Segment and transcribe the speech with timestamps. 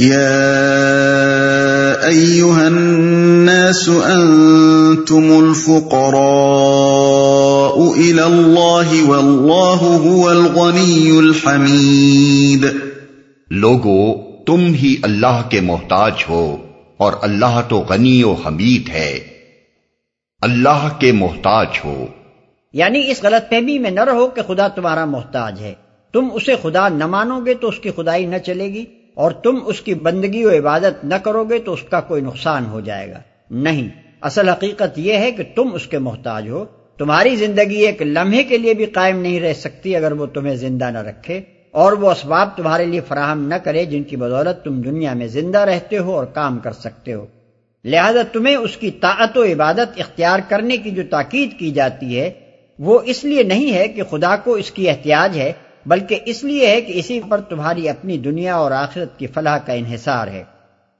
[0.00, 0.32] يا
[2.06, 6.06] ايها الناس انتم الفقراء
[7.94, 12.64] الى الله والله هو الغني الحميد.
[13.50, 14.14] لوگو
[14.44, 16.56] تم ہی اللہ کے محتاج ہو
[16.96, 19.20] اور اللہ تو غنی و حمید ہے۔
[20.40, 22.06] اللہ کے محتاج ہو۔
[22.72, 25.74] یعنی اس غلط فہمی میں نہ رہو کہ خدا تمہارا محتاج ہے۔
[26.12, 28.84] تم اسے خدا نہ مانو گے تو اس کی خدائی نہ چلے گی۔
[29.16, 32.66] اور تم اس کی بندگی و عبادت نہ کرو گے تو اس کا کوئی نقصان
[32.66, 33.18] ہو جائے گا۔
[33.50, 33.88] نہیں،
[34.20, 36.64] اصل حقیقت یہ ہے کہ تم اس کے محتاج ہو۔
[36.98, 40.90] تمہاری زندگی ایک لمحے کے لیے بھی قائم نہیں رہ سکتی اگر وہ تمہیں زندہ
[40.90, 41.40] نہ رکھے۔
[41.70, 45.58] اور وہ اسباب تمہارے لیے فراہم نہ کرے جن کی بدولت تم دنیا میں زندہ
[45.58, 47.26] رہتے ہو اور کام کر سکتے ہو۔
[47.84, 52.30] لہذا تمہیں اس کی طاعت و عبادت اختیار کرنے کی جو تاکید کی جاتی ہے،
[52.78, 55.52] وہ اس لیے نہیں ہے کہ خدا کو اس کی احتیاج ہے
[55.86, 59.72] بلکہ اس لیے ہے کہ اسی پر تمہاری اپنی دنیا اور آخرت کی فلاح کا
[59.72, 60.44] انحصار ہے۔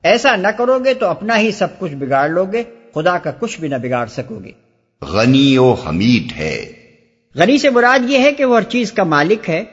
[0.02, 2.62] ایسا نہ کرو گے تو اپنا ہی سب کچھ بگاڑ لو گے
[2.94, 4.50] خدا کا کچھ بھی نہ بگاڑ سکو گے۔
[5.02, 6.72] غنی و حمید ہے۔
[7.34, 9.64] غنی سے مراد یہ ہے کہ وہ ہر چیز کا مالک ہے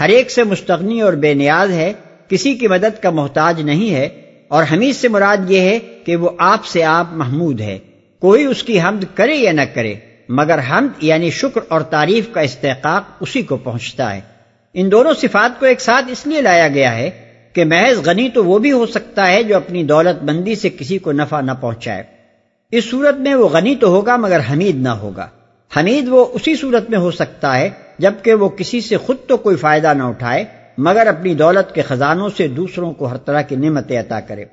[0.00, 1.92] ہر ایک سے مستغنی اور بے نیاز ہے
[2.28, 4.08] کسی کی مدد کا محتاج نہیں ہے
[4.48, 7.78] اور حمید سے مراد یہ ہے کہ وہ آپ سے آپ محمود ہے۔
[8.20, 9.94] کوئی اس کی حمد کرے یا نہ کرے
[10.28, 14.35] مگر حمد یعنی شکر اور تعریف کا استحقاق اسی کو پہنچتا ہے۔
[14.78, 17.10] ان دونوں صفات کو ایک ساتھ اس لیے لایا گیا ہے
[17.52, 20.98] کہ محض غنی تو وہ بھی ہو سکتا ہے جو اپنی دولت مندی سے کسی
[20.98, 22.02] کو نفع نہ پہنچائے۔
[22.72, 25.28] اس صورت میں وہ غنی تو ہوگا مگر حمید نہ ہوگا۔
[25.76, 29.56] حمید وہ اسی صورت میں ہو سکتا ہے جبکہ وہ کسی سے خود تو کوئی
[29.56, 30.44] فائدہ نہ اٹھائے،
[30.78, 34.44] مگر اپنی دولت کے خزانوں سے دوسروں کو ہر طرح کی نعمتیں عطا کرے۔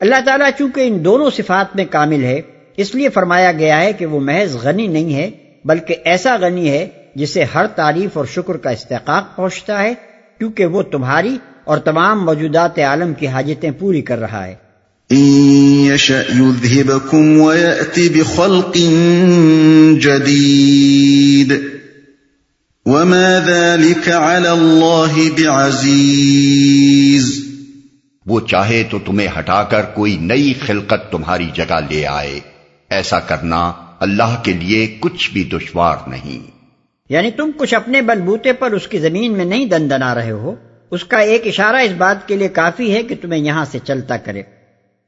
[0.00, 2.40] اللہ تعالیٰ چونکہ ان دونوں صفات میں کامل ہے،
[2.76, 5.30] اس لیے فرمایا گیا ہے کہ وہ محض غنی نہیں ہے،
[5.64, 9.94] بلکہ ایسا غنی ہے جسے ہر تعریف اور شکر کا استحقاق پہنچتا ہے
[10.38, 14.54] کیونکہ وہ تمہاری اور تمام موجودات عالم کی حاجتیں پوری کر رہا ہے۔
[22.86, 27.44] وما ذلك على الله بعزيز
[28.26, 32.40] وہ چاہے تو تمہیں ہٹا کر کوئی نئی خلقت تمہاری جگہ لے آئے۔
[32.90, 36.61] ایسا کرنا اللہ کے لیے کچھ بھی دشوار نہیں۔
[37.12, 40.54] یعنی تم کچھ اپنے بلبوتے پر اس کی زمین میں نہیں دن دنا رہے ہو،
[40.90, 44.16] اس کا ایک اشارہ اس بات کے لیے کافی ہے کہ تمہیں یہاں سے چلتا
[44.16, 44.42] کرے۔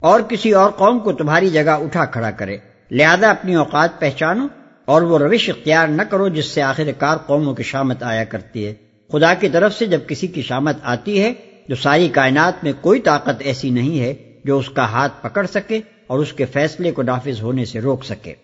[0.00, 2.56] اور کسی اور قوم کو تمہاری جگہ اٹھا کھڑا کرے۔
[2.90, 4.46] لہذا اپنی اوقات پہچانو
[4.84, 8.66] اور وہ روش اختیار نہ کرو جس سے آخر کار قوموں کی شامت آیا کرتی
[8.66, 8.74] ہے۔
[9.12, 11.32] خدا کی طرف سے جب کسی کی شامت آتی ہے
[11.68, 14.14] جو ساری کائنات میں کوئی طاقت ایسی نہیں ہے
[14.44, 18.04] جو اس کا ہاتھ پکڑ سکے اور اس کے فیصلے کو نافذ ہونے سے روک
[18.04, 18.43] سکے۔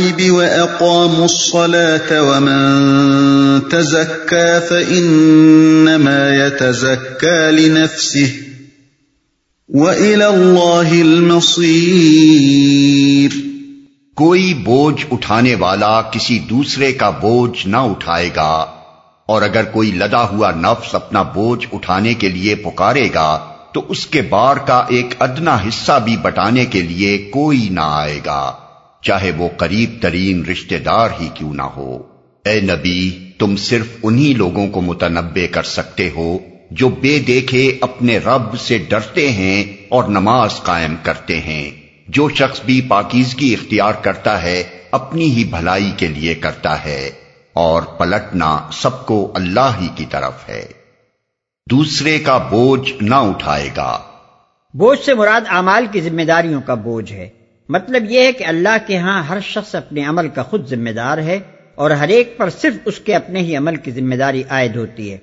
[0.00, 8.30] بالغيب واقاموا الصلاه ومن تزكى فانما يتزكى لنفسه
[9.68, 12.48] والى الله المصير
[14.16, 18.54] کوئی بوجھ اٹھانے والا کسی دوسرے کا بوجھ نہ اٹھائے گا
[19.28, 23.30] اور اگر کوئی لدا ہوا نفس اپنا بوجھ اٹھانے کے لیے پکارے گا
[23.74, 28.18] تو اس کے بار کا ایک ادنا حصہ بھی بٹانے کے لیے کوئی نہ آئے
[28.26, 28.42] گا۔
[29.02, 32.02] چاہے وہ قریب ترین رشتہ دار ہی کیوں نہ ہو۔
[32.44, 36.38] اے نبی، تم صرف انہی لوگوں کو متنبع کر سکتے ہو
[36.70, 41.70] جو بے دیکھے اپنے رب سے ڈرتے ہیں اور نماز قائم کرتے ہیں۔
[42.08, 47.10] جو شخص بھی پاکیزگی اختیار کرتا ہے، اپنی ہی بھلائی کے لیے کرتا ہے۔
[47.52, 50.66] اور پلٹنا سب کو اللہ ہی کی طرف ہے۔
[51.70, 53.98] دوسرے کا بوجھ نہ اٹھائے گا۔
[54.74, 57.28] بوجھ سے مراد اعمال کی ذمہ داریوں کا بوجھ ہے۔
[57.70, 61.18] مطلب یہ ہے کہ اللہ کے ہاں ہر شخص اپنے عمل کا خود ذمہ دار
[61.18, 61.38] ہے
[61.74, 65.12] اور ہر ایک پر صرف اس کے اپنے ہی عمل کی ذمہ داری عائد ہوتی
[65.12, 65.18] ہے۔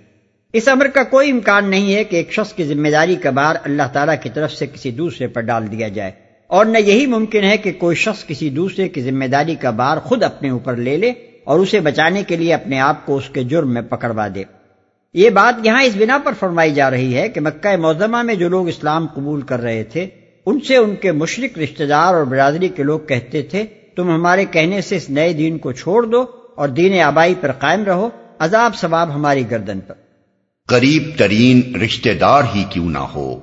[0.53, 3.55] اس امر کا کوئی امکان نہیں ہے کہ ایک شخص کی ذمہ داری کا بار
[3.63, 6.11] اللہ تعالیٰ کی طرف سے کسی دوسرے پر ڈال دیا جائے۔
[6.47, 9.97] اور نہ یہی ممکن ہے کہ کوئی شخص کسی دوسرے کی ذمہ داری کا بار
[9.97, 11.13] خود اپنے اوپر لے لے
[11.43, 14.43] اور اسے بچانے کے لیے اپنے آپ کو اس کے جرم میں پکڑوا دے۔
[15.13, 18.49] یہ بات یہاں اس بنا پر فرمائی جا رہی ہے کہ مکہ موزمہ میں جو
[18.49, 20.07] لوگ اسلام قبول کر رہے تھے
[20.47, 23.63] ان سے ان کے مشرق رشتہ دار اور برادری کے لوگ کہتے تھے
[23.95, 27.83] تم ہمارے کہنے سے اس نئے دین کو چھوڑ دو اور دین آبائی پر قائم
[27.83, 28.09] رہو
[28.39, 29.93] عذاب ثواب ہماری گردن پر۔
[30.67, 33.33] قریب ترین رشتہ دار ہی کیوں نہ ہو؟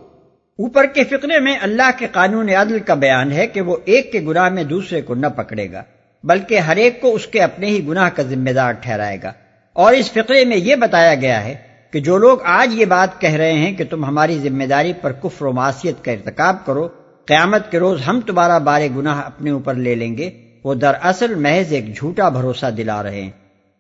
[0.59, 4.21] اوپر کے فقرے میں اللہ کے قانون عدل کا بیان ہے کہ وہ ایک کے
[4.21, 5.83] گناہ میں دوسرے کو نہ پکڑے گا
[6.25, 9.33] بلکہ ہر ایک کو اس کے اپنے ہی گناہ کا ذمہ دار ٹھہرائے گا۔
[9.73, 13.31] اور اس فقرے میں یہ بتایا گیا ہے کہ جو لوگ آج یہ بات کہہ
[13.31, 16.89] رہے ہیں کہ تم ہماری ذمہ داری پر کفر و معاشیت کا ارتکاب کرو،
[17.25, 20.31] قیامت کے روز ہم تمہارا بارے گناہ اپنے اوپر لے لیں گے،
[20.65, 23.31] وہ دراصل محض ایک جھوٹا بھروسہ دلا رہے ہیں۔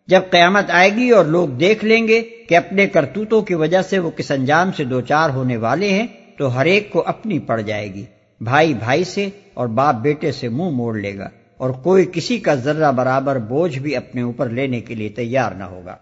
[0.08, 3.98] جب قیامت آئے گی اور لوگ دیکھ لیں گے کہ اپنے کرتوتوں کی وجہ سے
[3.98, 6.06] وہ کس انجام سے دوچار ہونے والے ہیں،
[6.38, 8.04] تو ہر ایک کو اپنی پڑ جائے گی،
[8.40, 12.38] بھائی بھائی سے اور باپ بیٹے سے منہ مو موڑ لے گا، اور کوئی کسی
[12.38, 15.96] کا ذرہ برابر بوجھ بھی اپنے اوپر لینے کے لیے تیار نہ ہوگا۔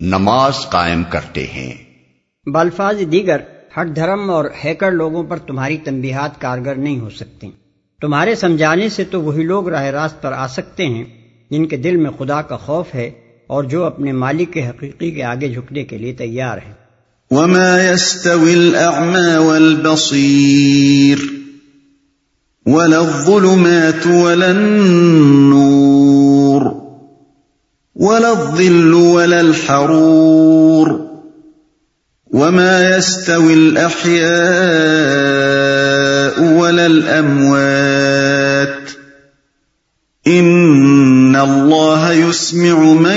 [0.00, 1.74] نماز قائم کرتے ہیں۔
[2.46, 3.36] بالفاظ دیگر
[3.78, 7.50] ہٹ دھرم اور ہیکر لوگوں پر تمہاری تنبیہات کارگر نہیں ہو سکتی۔
[8.00, 11.04] تمہارے سمجھانے سے تو وہی لوگ راہ راست پر آ سکتے ہیں
[11.50, 13.10] جن کے دل میں خدا کا خوف ہے
[13.46, 16.74] اور جو اپنے مالک کے حقیقی کے آگے جھکنے کے لیے تیار ہیں۔
[17.30, 21.18] وما يستوي الأعمى والبصير
[22.66, 25.99] ولا الظلمات ولا النور
[28.00, 31.10] ولا الظل ولا الحرور
[32.32, 34.30] وما يستوي الأحياء
[36.56, 38.90] ولا الأموات
[40.26, 43.16] إن اللہ يسمع من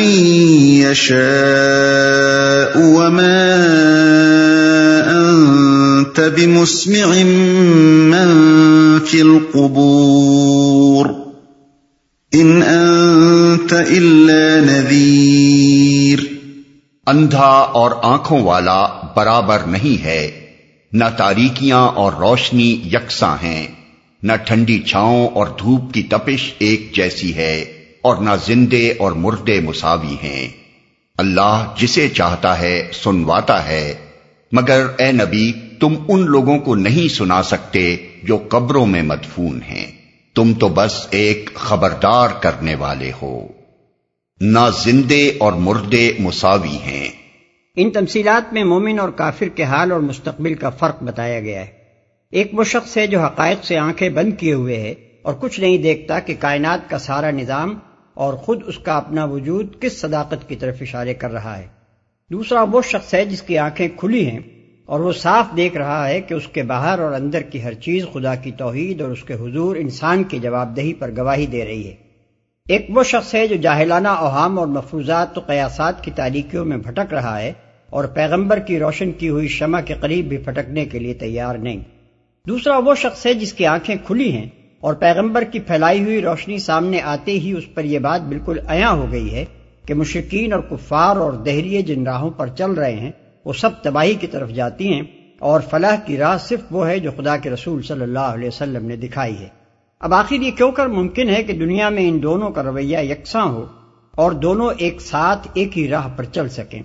[0.83, 3.55] يشاء وما
[5.11, 7.23] أنت بمسمع
[8.13, 8.29] من
[9.05, 11.23] في القبور
[12.35, 12.63] أن
[13.73, 16.19] انت الا نذیر
[17.07, 20.41] اندھا اور آنکھوں والا برابر نہیں ہے،
[20.93, 23.67] نہ تاریکیاں اور روشنی یکساں ہیں،
[24.23, 29.59] نہ ٹھنڈی چھاؤں اور دھوپ کی تپش ایک جیسی ہے، اور نہ زندے اور مردے
[29.59, 30.47] مساوی ہیں۔
[31.17, 33.93] اللہ جسے چاہتا ہے سنواتا ہے،
[34.51, 39.91] مگر اے نبی، تم ان لوگوں کو نہیں سنا سکتے جو قبروں میں مدفون ہیں۔
[40.35, 43.62] تم تو بس ایک خبردار کرنے والے ہو۔
[44.45, 47.07] نہ زندے اور مردے مساوی ہیں۔
[47.75, 51.65] ان تمثیلات میں مومن اور کافر کے حال اور مستقبل کا فرق بتایا گیا ہے۔
[52.31, 54.93] ایک وہ شخص ہے جو حقائق سے آنکھیں بند کیے ہوئے ہے
[55.23, 57.79] اور کچھ نہیں دیکھتا کہ کائنات کا سارا نظام
[58.13, 61.67] اور خود اس کا اپنا وجود کس صداقت کی طرف اشارے کر رہا ہے۔
[62.31, 64.39] دوسرا وہ شخص ہے جس کی آنکھیں کھلی ہیں
[64.85, 68.05] اور وہ صاف دیکھ رہا ہے کہ اس کے باہر اور اندر کی ہر چیز
[68.13, 71.87] خدا کی توحید اور اس کے حضور انسان کی جواب دہی پر گواہی دے رہی
[71.87, 72.02] ہے۔
[72.67, 77.13] ایک وہ شخص ہے جو جاہلانہ اوہام اور مفروضات و قیاسات کی تاریکیوں میں بھٹک
[77.13, 77.53] رہا ہے
[77.89, 81.79] اور پیغمبر کی روشن کی ہوئی شمع کے قریب بھی پھٹکنے کے لیے تیار نہیں۔
[82.47, 84.49] دوسرا وہ شخص ہے جس کی آنکھیں کھلی ہیں
[84.79, 88.91] اور پیغمبر کی پھیلائی ہوئی روشنی سامنے آتے ہی اس پر یہ بات بالکل عیاں
[88.91, 89.45] ہو گئی ہے
[89.85, 93.11] کہ مشرقین اور کفار اور دہریے جن راہوں پر چل رہے ہیں،
[93.45, 95.01] وہ سب تباہی کی طرف جاتی ہیں
[95.39, 98.85] اور فلاح کی راہ صرف وہ ہے جو خدا کے رسول صلی اللہ علیہ وسلم
[98.85, 99.62] نے دکھائی ہے۔
[100.03, 103.45] اب آخر یہ کیوں کر ممکن ہے کہ دنیا میں ان دونوں کا رویہ یکساں
[103.45, 103.65] ہو
[104.11, 106.81] اور دونوں ایک ساتھ ایک ہی راہ پر چل سکیں؟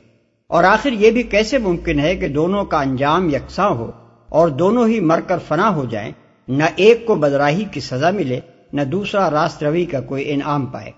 [0.46, 3.90] اور آخر یہ بھی کیسے ممکن ہے کہ دونوں کا انجام یکساں ہو
[4.28, 6.12] اور دونوں ہی مر کر فنا ہو جائیں؟
[6.48, 8.40] نہ ایک کو بدراہی کی سزا ملے،
[8.72, 10.90] نہ دوسرا راست روی کا کوئی انعام پائے۔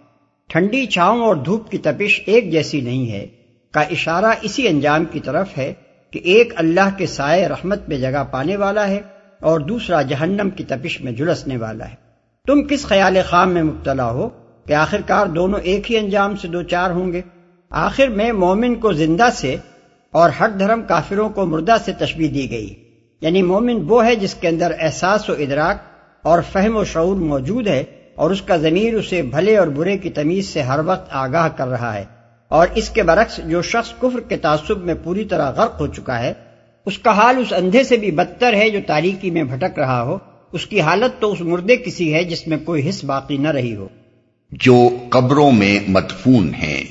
[0.48, 3.26] ٹھنڈی چھاؤں اور دھوپ کی تپش ایک جیسی نہیں ہے۔
[3.70, 5.72] کا اشارہ اسی انجام کی طرف ہے
[6.10, 9.00] کہ ایک اللہ کے سائے رحمت میں جگہ پانے والا ہے
[9.40, 12.09] اور دوسرا جہنم کی تپش میں جلسنے والا ہے۔
[12.46, 14.28] تم کس خیال خام میں مبتلا ہو
[14.66, 17.20] کہ آخر کار دونوں ایک ہی انجام سے دو چار ہوں گے؟
[17.70, 19.56] آخر میں مومن کو زندہ سے
[20.10, 22.74] اور ہر دھرم کافروں کو مردہ سے تشبیح دی گئی۔
[23.20, 25.76] یعنی مومن وہ ہے جس کے اندر احساس و ادراک
[26.22, 30.10] اور فہم و شعور موجود ہے اور اس کا ضمیر اسے بھلے اور برے کی
[30.10, 32.04] تمیز سے ہر وقت آگاہ کر رہا ہے۔
[32.48, 36.18] اور اس کے برعکس جو شخص کفر کے تعصب میں پوری طرح غرق ہو چکا
[36.18, 36.32] ہے،
[36.86, 40.18] اس کا حال اس اندھے سے بھی بدتر ہے جو تاریکی میں بھٹک رہا ہو۔
[40.52, 43.76] اس کی حالت تو اس مردے کسی ہے جس میں کوئی حص باقی نہ رہی
[43.76, 43.88] ہو۔
[44.50, 46.84] جو قبروں میں مدفون ہیں۔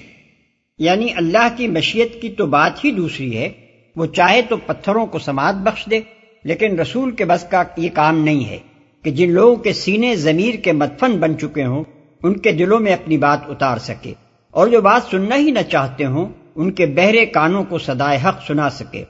[0.79, 3.49] یعنی اللہ کی مشیت کی تو بات ہی دوسری ہے۔
[3.95, 5.99] وہ چاہے تو پتھروں کو سماعت بخش دے
[6.43, 8.57] لیکن رسول کے بس کا یہ کام نہیں ہے
[9.03, 11.83] کہ جن لوگوں کے سینے ضمیر کے مدفن بن چکے ہوں
[12.23, 14.13] ان کے دلوں میں اپنی بات اتار سکے۔
[14.51, 18.45] اور جو بات سننا ہی نہ چاہتے ہوں ان کے بہرے کانوں کو سدائے حق
[18.47, 19.03] سنا سکے۔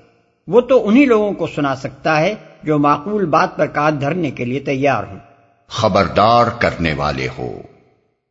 [0.50, 4.46] وہ تو انہی لوگوں کو سنا سکتا ہے جو معقول بات پر کان دھرنے کے
[4.46, 5.20] لیے تیار ہوں۔
[5.68, 7.62] خبردار کرنے والے ہو۔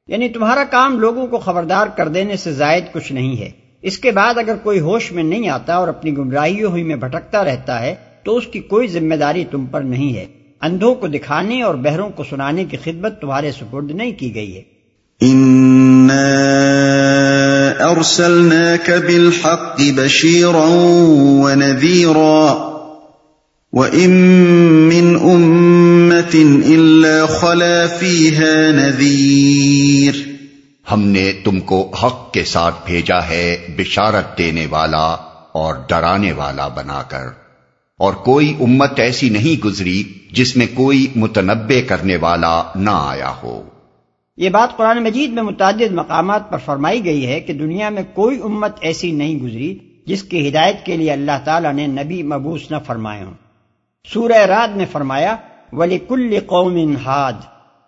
[0.07, 3.51] یعنی تمہارا کام لوگوں کو خبردار کر دینے سے زائد کچھ نہیں ہے۔
[3.83, 7.45] اس کے بعد اگر کوئی ہوش میں نہیں آتا اور اپنی گمراہیوں ہوئی میں بھٹکتا
[7.45, 10.27] رہتا ہے تو اس کی کوئی ذمہ داری تم پر نہیں ہے۔
[10.61, 14.63] اندھوں کو دکھانے اور بہروں کو سنانے کی خدمت تمہارے سپرد نہیں کی گئی ہے۔
[18.89, 20.69] بالحق بشيرا
[21.43, 22.69] ونذيرا
[23.73, 24.11] وإن
[24.89, 30.13] من أمة إلا خلا فيها نذير.
[30.93, 35.17] ہم نے تم کو حق کے ساتھ بھیجا ہے بشارت دینے والا
[35.53, 37.27] اور ڈرانے والا بنا کر۔
[37.99, 43.63] اور کوئی امت ایسی نہیں گزری جس میں کوئی متنبع کرنے والا نہ آیا ہو۔
[44.39, 48.41] یہ بات قرآن مجید میں متعدد مقامات پر فرمائی گئی ہے کہ دنیا میں کوئی
[48.45, 52.77] امت ایسی نہیں گزری جس کی ہدایت کے لیے اللہ تعالیٰ نے نبی مبوس نہ
[52.87, 53.35] فرمائے ہوں۔
[54.13, 55.37] سورہ رات میں فرمایا
[55.73, 57.33] ولی کل قوم ہاد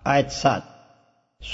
[0.04, 0.60] آیت سات۔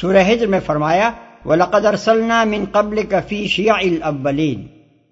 [0.00, 1.10] سورہ ہجر میں فرمایا،
[1.44, 4.60] وَلَقَدْ أَرْسَلْنَا مِن قَبْلِكَ فِي شِيَعِ الْأَوَّلِينَ۔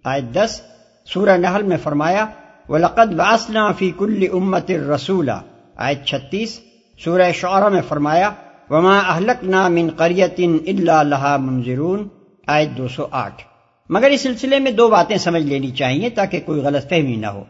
[0.04, 0.60] آیت دس۔
[1.04, 2.26] سورہ نحل میں فرمایا،
[2.68, 5.40] وَلَقَدْ بَعَثْنَا فِي كُلِّ أُمَّةٍ رَسُولًا۔
[5.76, 6.60] آیت چھتیس۔
[7.04, 8.30] سورہ شعرہ میں فرمایا
[8.70, 12.02] وما أَهْلَكْنَا مِن قَرْيَةٍ إِلَّا لَهَا مُنذِرُونَ،
[12.46, 13.42] آیت دو سو آٹھ۔
[13.88, 17.44] مگر اس سلسلے میں دو باتیں سمجھ لینی چاہیے تاکہ کوئی غلط فہمی نہ ہو۔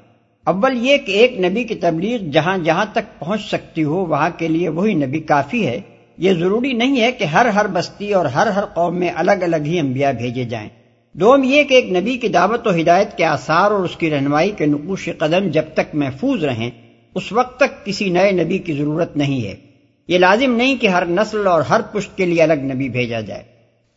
[0.45, 4.49] اول یہ کہ ایک نبی کی تبلیغ جہاں جہاں تک پہنچ سکتی ہو، وہاں کے
[4.49, 5.81] لیے وہی نبی کافی ہے۔
[6.19, 9.57] یہ ضروری نہیں ہے کہ ہر ہر بستی اور ہر ہر قوم میں الگ الگ
[9.57, 10.69] ہی انبیاء بھیجے جائیں۔
[11.13, 14.51] دوم یہ کہ ایک نبی کی دعوت و ہدایت کے آثار اور اس کی رہنمائی
[14.51, 16.71] کے نقوش قدم جب تک محفوظ رہیں،
[17.15, 19.74] اس وقت تک کسی نئے نبی کی ضرورت نہیں ہے۔
[20.09, 23.43] یہ لازم نہیں کہ ہر نسل اور ہر پشت کے لیے الگ نبی بھیجا جائے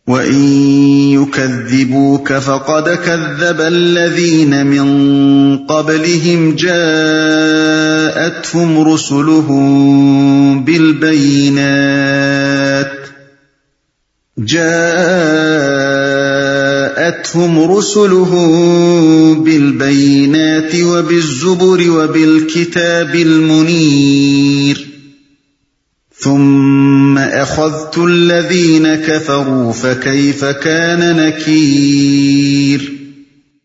[0.08, 0.44] وَإِن
[1.14, 4.92] يُكَذِّبُوكَ فَقَدْ كَذَّبَ الَّذِينَ مِن
[5.66, 7.50] قَبْلِهِمْ جَاءَتْهُمْ
[8.92, 11.68] رُسُلُهُم بِالْبَيِّنَاتِ
[14.38, 14.88] جَاءَتْهُمْ
[17.72, 24.97] رُسُلُهُم بِالْبَيِّنَاتِ وَبِالزُّبُرِ وَبِالْكِتَابِ الْمُنِيرِ
[26.24, 32.80] ثم اخذت الذين كفروا فكيف كان نكير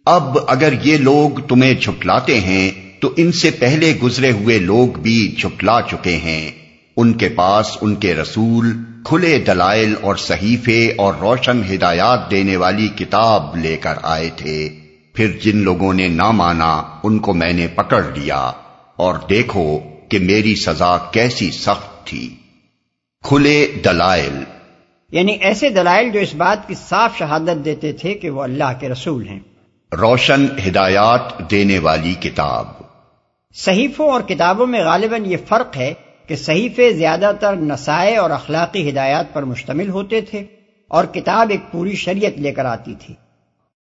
[0.07, 5.35] اب اگر یہ لوگ تمہیں جھٹلاتے ہیں، تو ان سے پہلے گزرے ہوئے لوگ بھی
[5.39, 6.51] جھٹلا چکے ہیں۔
[6.97, 8.73] ان کے پاس ان کے رسول،
[9.05, 14.69] کھلے دلائل اور صحیفے اور روشن ہدایات دینے والی کتاب لے کر آئے تھے۔
[15.15, 18.51] پھر جن لوگوں نے نہ مانا، ان کو میں نے پکڑ لیا۔
[18.97, 19.79] اور دیکھو
[20.09, 22.35] کہ میری سزا کیسی سخت تھی۔
[23.23, 24.45] کھلے دلائل۔
[25.13, 28.89] یعنی ایسے دلائل جو اس بات کی صاف شہادت دیتے تھے کہ وہ اللہ کے
[28.89, 29.41] رسول ہیں۔
[29.93, 32.67] روشن ہدایات دینے والی کتاب۔
[33.55, 35.95] صحیفوں اور کتابوں میں غالباً یہ فرق ہے
[36.27, 40.45] کہ صحیفے زیادہ تر نسائے اور اخلاقی ہدایات پر مشتمل ہوتے تھے
[40.89, 43.15] اور کتاب ایک پوری شریعت لے کر آتی تھی۔